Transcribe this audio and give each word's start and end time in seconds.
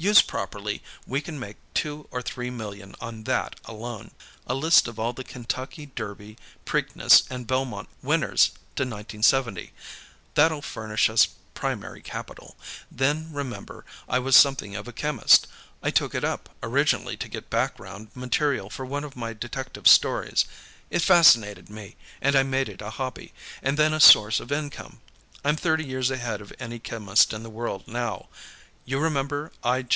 "Used 0.00 0.28
properly, 0.28 0.80
we 1.08 1.20
can 1.20 1.40
make 1.40 1.56
two 1.74 2.06
or 2.12 2.22
three 2.22 2.50
million 2.50 2.94
on 3.00 3.24
that, 3.24 3.58
alone. 3.64 4.12
A 4.46 4.54
list 4.54 4.86
of 4.86 4.96
all 4.96 5.12
the 5.12 5.24
Kentucky 5.24 5.86
Derby, 5.86 6.38
Preakness, 6.64 7.24
and 7.28 7.48
Belmont 7.48 7.88
winners 8.00 8.50
to 8.76 8.84
1970. 8.84 9.72
That'll 10.34 10.62
furnish 10.62 11.10
us 11.10 11.26
primary 11.54 12.00
capital. 12.00 12.56
Then, 12.92 13.32
remember, 13.32 13.84
I 14.08 14.20
was 14.20 14.36
something 14.36 14.76
of 14.76 14.86
a 14.86 14.92
chemist. 14.92 15.48
I 15.82 15.90
took 15.90 16.14
it 16.14 16.22
up, 16.22 16.48
originally, 16.62 17.16
to 17.16 17.26
get 17.28 17.50
background 17.50 18.10
material 18.14 18.70
for 18.70 18.86
one 18.86 19.02
of 19.02 19.16
my 19.16 19.32
detective 19.32 19.88
stories; 19.88 20.44
it 20.90 21.02
fascinated 21.02 21.68
me, 21.68 21.96
and 22.22 22.36
I 22.36 22.44
made 22.44 22.68
it 22.68 22.82
a 22.82 22.90
hobby, 22.90 23.34
and 23.64 23.76
then 23.76 23.92
a 23.92 23.98
source 23.98 24.38
of 24.38 24.52
income. 24.52 25.00
I'm 25.44 25.56
thirty 25.56 25.84
years 25.84 26.08
ahead 26.08 26.40
of 26.40 26.52
any 26.60 26.78
chemist 26.78 27.32
in 27.32 27.42
the 27.42 27.50
world, 27.50 27.88
now. 27.88 28.28
You 28.84 29.00
remember 29.00 29.52
_I. 29.64 29.86